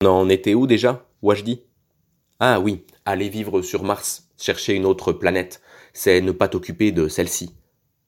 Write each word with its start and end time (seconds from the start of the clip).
On 0.00 0.06
en 0.06 0.28
était 0.28 0.54
où 0.54 0.68
déjà, 0.68 1.04
Wajdi? 1.22 1.64
Ah 2.38 2.60
oui, 2.60 2.84
aller 3.04 3.28
vivre 3.28 3.62
sur 3.62 3.82
Mars, 3.82 4.30
chercher 4.38 4.74
une 4.74 4.86
autre 4.86 5.12
planète, 5.12 5.60
c'est 5.92 6.20
ne 6.20 6.30
pas 6.30 6.46
t'occuper 6.46 6.92
de 6.92 7.08
celle-ci. 7.08 7.56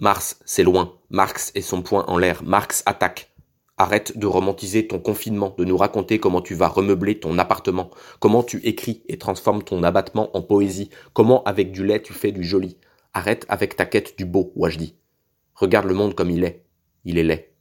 Mars, 0.00 0.40
c'est 0.44 0.64
loin. 0.64 0.98
Marx 1.10 1.52
et 1.54 1.62
son 1.62 1.82
poing 1.82 2.04
en 2.08 2.18
l'air. 2.18 2.42
Marx 2.42 2.82
attaque. 2.86 3.32
Arrête 3.76 4.18
de 4.18 4.26
romantiser 4.26 4.88
ton 4.88 4.98
confinement, 4.98 5.54
de 5.56 5.64
nous 5.64 5.76
raconter 5.76 6.18
comment 6.18 6.40
tu 6.40 6.56
vas 6.56 6.66
remeubler 6.66 7.20
ton 7.20 7.38
appartement, 7.38 7.92
comment 8.18 8.42
tu 8.42 8.58
écris 8.66 9.04
et 9.06 9.16
transformes 9.16 9.62
ton 9.62 9.84
abattement 9.84 10.36
en 10.36 10.42
poésie, 10.42 10.90
comment 11.12 11.44
avec 11.44 11.70
du 11.70 11.86
lait 11.86 12.02
tu 12.02 12.12
fais 12.12 12.32
du 12.32 12.42
joli. 12.42 12.78
Arrête 13.14 13.46
avec 13.48 13.76
ta 13.76 13.86
quête 13.86 14.18
du 14.18 14.24
beau, 14.24 14.52
Wajdi. 14.56 14.96
Regarde 15.54 15.86
le 15.86 15.94
monde 15.94 16.16
comme 16.16 16.30
il 16.30 16.42
est. 16.42 16.64
Il 17.04 17.16
est 17.16 17.22
laid. 17.22 17.54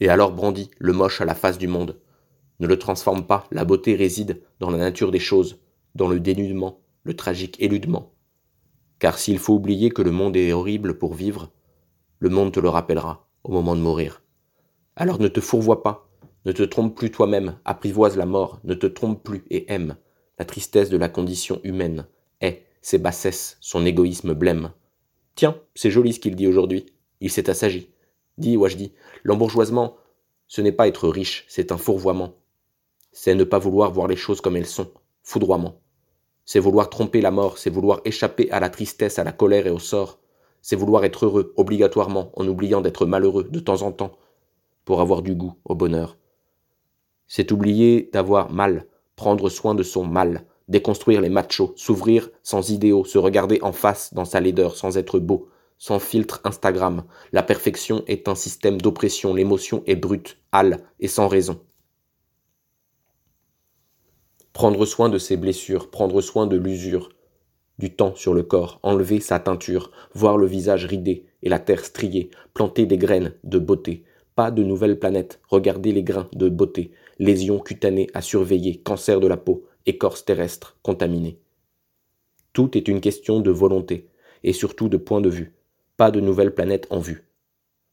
Et 0.00 0.08
alors 0.08 0.32
brandis 0.32 0.72
le 0.78 0.92
moche 0.92 1.20
à 1.20 1.24
la 1.24 1.36
face 1.36 1.58
du 1.58 1.68
monde. 1.68 2.00
Ne 2.62 2.68
le 2.68 2.78
transforme 2.78 3.26
pas, 3.26 3.48
la 3.50 3.64
beauté 3.64 3.96
réside 3.96 4.40
dans 4.60 4.70
la 4.70 4.78
nature 4.78 5.10
des 5.10 5.18
choses, 5.18 5.58
dans 5.96 6.06
le 6.06 6.20
dénudement, 6.20 6.78
le 7.02 7.16
tragique 7.16 7.60
éludement. 7.60 8.12
Car 9.00 9.18
s'il 9.18 9.40
faut 9.40 9.54
oublier 9.54 9.90
que 9.90 10.00
le 10.00 10.12
monde 10.12 10.36
est 10.36 10.52
horrible 10.52 10.96
pour 10.96 11.14
vivre, 11.14 11.50
le 12.20 12.28
monde 12.28 12.52
te 12.52 12.60
le 12.60 12.68
rappellera 12.68 13.26
au 13.42 13.50
moment 13.50 13.74
de 13.74 13.80
mourir. 13.80 14.22
Alors 14.94 15.18
ne 15.18 15.26
te 15.26 15.40
fourvoie 15.40 15.82
pas, 15.82 16.08
ne 16.44 16.52
te 16.52 16.62
trompe 16.62 16.94
plus 16.96 17.10
toi-même, 17.10 17.58
apprivoise 17.64 18.16
la 18.16 18.26
mort, 18.26 18.60
ne 18.62 18.74
te 18.74 18.86
trompe 18.86 19.24
plus 19.24 19.42
et 19.50 19.72
aime. 19.72 19.96
La 20.38 20.44
tristesse 20.44 20.88
de 20.88 20.96
la 20.96 21.08
condition 21.08 21.58
humaine 21.64 22.06
est 22.40 22.62
ses 22.80 22.98
bassesses, 22.98 23.56
son 23.60 23.84
égoïsme 23.84 24.34
blême. 24.34 24.70
Tiens, 25.34 25.56
c'est 25.74 25.90
joli 25.90 26.12
ce 26.12 26.20
qu'il 26.20 26.36
dit 26.36 26.46
aujourd'hui. 26.46 26.86
Il 27.20 27.32
s'est 27.32 27.50
assagi. 27.50 27.90
Dis, 28.38 28.56
dis, 28.76 28.92
l'embourgeoisement, 29.24 29.96
ce 30.46 30.60
n'est 30.60 30.70
pas 30.70 30.86
être 30.86 31.08
riche, 31.08 31.44
c'est 31.48 31.72
un 31.72 31.76
fourvoiement. 31.76 32.36
C'est 33.12 33.34
ne 33.34 33.44
pas 33.44 33.58
vouloir 33.58 33.92
voir 33.92 34.08
les 34.08 34.16
choses 34.16 34.40
comme 34.40 34.56
elles 34.56 34.66
sont, 34.66 34.90
foudroiement. 35.22 35.80
C'est 36.44 36.58
vouloir 36.58 36.90
tromper 36.90 37.20
la 37.20 37.30
mort, 37.30 37.58
c'est 37.58 37.70
vouloir 37.70 38.00
échapper 38.04 38.50
à 38.50 38.58
la 38.58 38.70
tristesse, 38.70 39.18
à 39.18 39.24
la 39.24 39.32
colère 39.32 39.66
et 39.66 39.70
au 39.70 39.78
sort. 39.78 40.18
C'est 40.62 40.76
vouloir 40.76 41.04
être 41.04 41.26
heureux, 41.26 41.52
obligatoirement, 41.56 42.32
en 42.36 42.48
oubliant 42.48 42.80
d'être 42.80 43.04
malheureux 43.04 43.44
de 43.44 43.60
temps 43.60 43.82
en 43.82 43.92
temps, 43.92 44.12
pour 44.84 45.00
avoir 45.00 45.22
du 45.22 45.34
goût 45.34 45.54
au 45.64 45.74
bonheur. 45.74 46.16
C'est 47.28 47.52
oublier 47.52 48.08
d'avoir 48.12 48.50
mal, 48.50 48.86
prendre 49.14 49.48
soin 49.50 49.74
de 49.74 49.82
son 49.82 50.04
mal, 50.04 50.46
déconstruire 50.68 51.20
les 51.20 51.28
machos, 51.28 51.74
s'ouvrir 51.76 52.30
sans 52.42 52.70
idéaux, 52.70 53.04
se 53.04 53.18
regarder 53.18 53.58
en 53.62 53.72
face 53.72 54.14
dans 54.14 54.24
sa 54.24 54.40
laideur 54.40 54.76
sans 54.76 54.96
être 54.96 55.18
beau, 55.18 55.48
sans 55.78 55.98
filtre 55.98 56.40
Instagram. 56.44 57.04
La 57.32 57.42
perfection 57.42 58.04
est 58.06 58.28
un 58.28 58.34
système 58.34 58.80
d'oppression, 58.80 59.34
l'émotion 59.34 59.82
est 59.86 59.96
brute, 59.96 60.38
hâle 60.52 60.84
et 61.00 61.08
sans 61.08 61.28
raison. 61.28 61.60
Prendre 64.52 64.84
soin 64.84 65.08
de 65.08 65.18
ses 65.18 65.36
blessures, 65.36 65.90
prendre 65.90 66.20
soin 66.20 66.46
de 66.46 66.56
l'usure, 66.56 67.08
du 67.78 67.94
temps 67.94 68.14
sur 68.14 68.34
le 68.34 68.42
corps, 68.42 68.80
enlever 68.82 69.20
sa 69.20 69.40
teinture, 69.40 69.90
voir 70.14 70.36
le 70.36 70.46
visage 70.46 70.84
ridé 70.84 71.24
et 71.42 71.48
la 71.48 71.58
terre 71.58 71.84
striée, 71.84 72.30
planter 72.52 72.86
des 72.86 72.98
graines 72.98 73.34
de 73.44 73.58
beauté, 73.58 74.04
pas 74.34 74.50
de 74.50 74.62
nouvelles 74.62 74.98
planètes, 74.98 75.40
regarder 75.48 75.92
les 75.92 76.02
grains 76.02 76.28
de 76.34 76.48
beauté, 76.48 76.92
lésions 77.18 77.58
cutanées 77.58 78.08
à 78.14 78.20
surveiller, 78.20 78.76
cancer 78.76 79.20
de 79.20 79.26
la 79.26 79.36
peau, 79.36 79.64
écorce 79.86 80.24
terrestre 80.24 80.76
contaminée. 80.82 81.38
Tout 82.52 82.76
est 82.76 82.88
une 82.88 83.00
question 83.00 83.40
de 83.40 83.50
volonté, 83.50 84.08
et 84.44 84.52
surtout 84.52 84.88
de 84.88 84.96
point 84.96 85.20
de 85.20 85.30
vue, 85.30 85.54
pas 85.96 86.10
de 86.10 86.20
nouvelles 86.20 86.54
planètes 86.54 86.86
en 86.90 86.98
vue. 86.98 87.26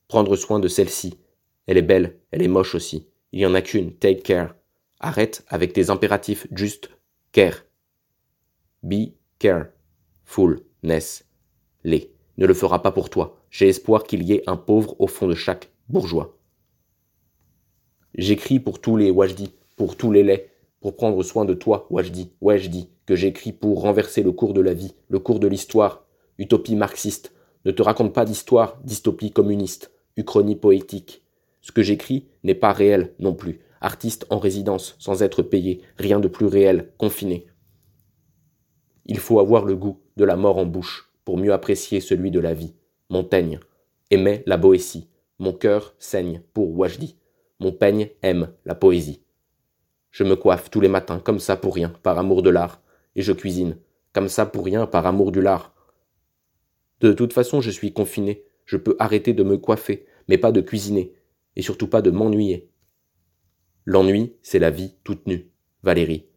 Prendre 0.08 0.36
soin 0.36 0.60
de 0.60 0.68
celle-ci, 0.68 1.18
elle 1.68 1.78
est 1.78 1.84
belle, 1.84 2.18
elle 2.32 2.42
est 2.42 2.48
moche 2.48 2.76
aussi, 2.76 3.08
il 3.32 3.40
n'y 3.40 3.46
en 3.46 3.54
a 3.54 3.62
qu'une, 3.62 3.94
take 3.94 4.22
care. 4.22 4.56
Arrête 5.00 5.46
avec 5.48 5.74
tes 5.74 5.90
impératifs, 5.90 6.48
juste 6.52 6.90
care. 7.32 7.66
Be 8.84 9.14
care. 9.40 9.68
Fullness. 10.26 11.26
Les. 11.84 12.14
Ne 12.38 12.46
le 12.46 12.54
fera 12.54 12.82
pas 12.82 12.92
pour 12.92 13.10
toi. 13.10 13.42
J'ai 13.50 13.70
espoir 13.70 14.04
qu'il 14.04 14.24
y 14.24 14.34
ait 14.34 14.44
un 14.48 14.58
pauvre 14.58 14.96
au 15.00 15.08
fond 15.08 15.28
de 15.28 15.36
chaque 15.36 15.70
bourgeois. 15.88 16.38
J'écris 18.16 18.60
pour 18.60 18.82
tous 18.82 18.98
les 18.98 19.12
Wajdi, 19.12 19.54
pour 19.78 19.96
tous 19.96 20.12
les 20.12 20.24
laits, 20.24 20.52
pour 20.82 20.96
prendre 20.96 21.22
soin 21.24 21.46
de 21.46 21.54
toi, 21.54 21.88
Wajdi, 21.90 22.32
Wajdi, 22.42 22.90
que 23.06 23.16
j'écris 23.16 23.54
pour 23.54 23.82
renverser 23.82 24.24
le 24.24 24.32
cours 24.32 24.54
de 24.54 24.62
la 24.62 24.74
vie, 24.74 24.96
le 25.08 25.20
cours 25.20 25.40
de 25.40 25.48
l'histoire, 25.48 26.06
utopie 26.38 26.76
marxiste. 26.76 27.34
Ne 27.66 27.72
te 27.72 27.82
raconte 27.82 28.14
pas 28.14 28.26
d'histoire, 28.26 28.80
dystopie 28.84 29.32
communiste, 29.32 29.92
uchronie 30.18 30.56
poétique. 30.56 31.24
Ce 31.62 31.72
que 31.72 31.82
j'écris 31.82 32.28
n'est 32.44 32.56
pas 32.56 32.74
réel 32.74 33.14
non 33.20 33.34
plus. 33.34 33.60
Artiste 33.82 34.26
en 34.30 34.40
résidence, 34.40 34.96
sans 35.00 35.24
être 35.24 35.42
payé, 35.42 35.82
rien 35.98 36.20
de 36.20 36.28
plus 36.28 36.46
réel, 36.46 36.92
confiné. 36.98 37.48
Il 39.06 39.20
faut 39.20 39.40
avoir 39.40 39.66
le 39.66 39.76
goût 39.76 40.00
de 40.18 40.26
la 40.26 40.36
mort 40.36 40.58
en 40.58 40.66
bouche 40.66 41.10
pour 41.26 41.38
mieux 41.38 41.54
apprécier 41.54 42.02
celui 42.02 42.32
de 42.32 42.40
la 42.40 42.54
vie. 42.54 42.76
Montaigne 43.10 43.60
aimait 44.12 44.44
la 44.46 44.58
Boétie. 44.58 45.10
Mon 45.40 45.54
cœur 45.54 45.96
saigne 46.00 46.42
pour 46.54 46.78
Wajdi. 46.78 47.16
Mon 47.62 47.72
peigne 47.72 48.10
aime 48.22 48.54
la 48.66 48.74
poésie. 48.74 49.22
Je 50.12 50.24
me 50.24 50.36
coiffe 50.36 50.70
tous 50.70 50.80
les 50.80 50.88
matins 50.88 51.20
comme 51.20 51.40
ça 51.40 51.58
pour 51.58 51.76
rien, 51.76 51.90
par 52.04 52.18
amour 52.18 52.42
de 52.42 52.50
l'art, 52.50 52.82
et 53.16 53.22
je 53.22 53.34
cuisine, 53.34 53.78
comme 54.14 54.30
ça 54.30 54.46
pour 54.46 54.66
rien, 54.66 54.88
par 54.88 55.06
amour 55.06 55.32
du 55.32 55.42
lard. 55.42 55.74
De 57.02 57.12
toute 57.12 57.34
façon, 57.34 57.62
je 57.62 57.70
suis 57.70 57.94
confiné, 57.94 58.46
je 58.66 58.78
peux 58.78 58.96
arrêter 59.00 59.34
de 59.34 59.44
me 59.44 59.58
coiffer, 59.58 60.06
mais 60.28 60.38
pas 60.38 60.52
de 60.52 60.62
cuisiner, 60.62 61.14
et 61.56 61.62
surtout 61.62 61.88
pas 61.88 62.02
de 62.02 62.12
m'ennuyer. 62.12 62.70
L'ennui, 63.92 64.36
c'est 64.44 64.60
la 64.60 64.70
vie 64.70 64.94
toute 65.04 65.26
nue. 65.26 65.50
Valérie. 65.82 66.28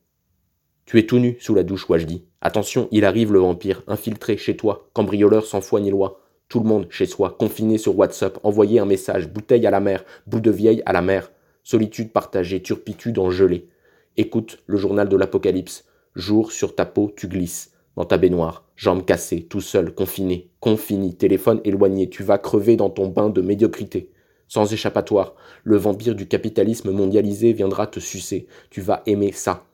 Tu 0.87 0.99
es 0.99 1.05
tout 1.05 1.19
nu 1.19 1.37
sous 1.39 1.55
la 1.55 1.65
douche, 1.65 1.87
Wajdi. 1.87 2.25
Attention, 2.41 2.89
il 2.93 3.05
arrive 3.05 3.31
le 3.31 3.41
vampire, 3.41 3.83
infiltré 3.89 4.39
chez 4.39 4.57
toi, 4.57 4.89
cambrioleur 4.95 5.45
sans 5.45 5.61
foi 5.61 5.79
ni 5.83 5.91
loi. 5.91 6.23
Tout 6.49 6.61
le 6.61 6.67
monde 6.67 6.87
chez 6.89 7.05
soi, 7.05 7.37
confiné 7.39 7.77
sur 7.77 7.99
WhatsApp, 7.99 8.39
envoyer 8.43 8.79
un 8.79 8.87
message, 8.87 9.29
bouteille 9.29 9.67
à 9.67 9.71
la 9.71 9.81
mer, 9.81 10.03
bout 10.27 10.41
de 10.41 10.51
vieille 10.51 10.83
à 10.87 10.95
la 10.95 11.03
mer, 11.03 11.31
solitude 11.63 12.11
partagée, 12.11 12.63
turpitude 12.63 13.19
en 13.19 13.31
gelée. 13.31 13.69
Écoute 14.17 14.63
le 14.65 14.79
journal 14.79 15.11
de 15.11 15.17
l'Apocalypse. 15.19 15.85
Jour 16.15 16.53
sur 16.53 16.75
ta 16.75 16.87
peau, 16.87 17.13
tu 17.15 17.29
glisses, 17.29 17.73
dans 17.97 18.07
ta 18.07 18.17
baignoire, 18.17 18.65
jambes 18.77 19.05
cassées, 19.05 19.43
tout 19.43 19.61
seul, 19.61 19.95
confiné, 19.95 20.49
confini, 20.59 21.17
téléphone 21.17 21.61
éloigné, 21.65 22.09
tu 22.09 22.23
vas 22.23 22.39
crever 22.39 22.77
dans 22.77 22.89
ton 22.89 23.09
bain 23.09 23.29
de 23.29 23.43
médiocrité. 23.43 24.11
Sans 24.55 24.71
échappatoire, 24.71 25.35
le 25.65 25.79
vampire 25.79 26.15
du 26.15 26.29
capitalisme 26.29 26.91
mondialisé 26.91 27.55
viendra 27.55 27.87
te 27.87 28.01
sucer, 28.01 28.49
tu 28.69 28.83
vas 28.83 29.03
aimer 29.07 29.33
ça. 29.33 29.65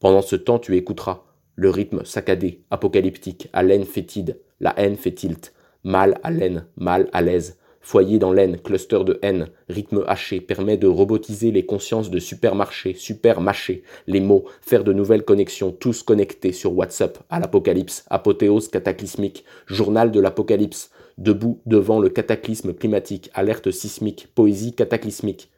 Pendant 0.00 0.22
ce 0.22 0.36
temps, 0.36 0.58
tu 0.58 0.74
écouteras 0.78 1.24
le 1.54 1.68
rythme 1.68 2.02
saccadé, 2.02 2.62
apocalyptique, 2.70 3.50
à 3.52 3.62
laine 3.62 3.84
fétide, 3.84 4.40
la 4.60 4.72
haine 4.80 4.96
fait 4.96 5.12
tilt, 5.12 5.52
Mal 5.84 6.18
à 6.22 6.30
laine, 6.30 6.64
mal 6.78 7.10
à 7.12 7.20
l'aise. 7.20 7.58
Foyer 7.82 8.18
dans 8.18 8.32
l'aine, 8.32 8.58
cluster 8.58 9.04
de 9.04 9.18
haine, 9.20 9.50
rythme 9.68 10.02
haché, 10.06 10.40
permet 10.40 10.78
de 10.78 10.86
robotiser 10.86 11.50
les 11.50 11.66
consciences 11.66 12.10
de 12.10 12.18
supermarché, 12.18 12.94
supermâché, 12.94 13.82
les 14.06 14.20
mots, 14.20 14.46
faire 14.62 14.82
de 14.82 14.94
nouvelles 14.94 15.26
connexions, 15.26 15.72
tous 15.72 16.02
connectés 16.02 16.52
sur 16.52 16.74
WhatsApp, 16.74 17.18
à 17.28 17.38
l'apocalypse, 17.38 18.06
apothéose 18.08 18.68
cataclysmique, 18.68 19.44
journal 19.66 20.10
de 20.10 20.20
l'apocalypse, 20.20 20.90
debout 21.18 21.60
devant 21.66 22.00
le 22.00 22.08
cataclysme 22.08 22.72
climatique, 22.72 23.30
alerte 23.34 23.70
sismique, 23.70 24.32
poésie 24.34 24.74
cataclysmique. 24.74 25.50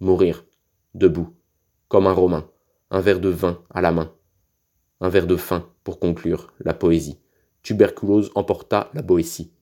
Mourir, 0.00 0.44
debout, 0.94 1.34
comme 1.88 2.06
un 2.06 2.12
Romain, 2.12 2.50
un 2.90 3.00
verre 3.00 3.20
de 3.20 3.28
vin 3.28 3.62
à 3.70 3.80
la 3.80 3.92
main, 3.92 4.12
un 5.00 5.08
verre 5.08 5.26
de 5.26 5.36
fin 5.36 5.68
pour 5.84 6.00
conclure 6.00 6.52
la 6.60 6.74
poésie. 6.74 7.18
Tuberculose 7.62 8.30
emporta 8.34 8.90
la 8.94 9.02
Boétie. 9.02 9.52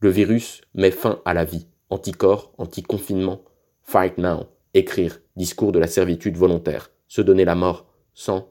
Le 0.00 0.10
virus 0.10 0.62
met 0.74 0.90
fin 0.90 1.22
à 1.24 1.32
la 1.32 1.44
vie. 1.44 1.68
Anticorps, 1.90 2.52
anti-confinement. 2.58 3.44
Fight 3.84 4.18
now. 4.18 4.46
Écrire. 4.74 5.20
Discours 5.36 5.70
de 5.70 5.78
la 5.78 5.86
servitude 5.86 6.36
volontaire. 6.36 6.90
Se 7.06 7.22
donner 7.22 7.44
la 7.44 7.54
mort. 7.54 7.86
Sans. 8.14 8.48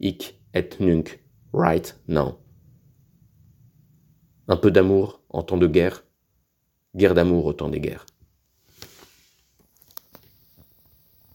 Hic 0.00 0.40
et 0.54 0.70
nunc. 0.80 1.20
Right 1.52 2.00
now. 2.08 2.38
Un 4.52 4.56
peu 4.56 4.72
d'amour 4.72 5.20
en 5.28 5.44
temps 5.44 5.58
de 5.58 5.68
guerre. 5.68 6.02
Guerre 6.96 7.14
d'amour 7.14 7.46
au 7.46 7.52
temps 7.52 7.68
des 7.68 7.78
guerres. 7.78 8.04